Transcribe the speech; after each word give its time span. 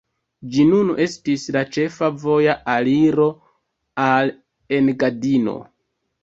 Ĝi 0.53 0.63
nun 0.69 0.87
estis 1.03 1.43
la 1.57 1.61
ĉefa 1.75 2.09
voja 2.23 2.55
aliro 2.77 3.27
al 4.07 4.33
Engadino. 4.81 5.57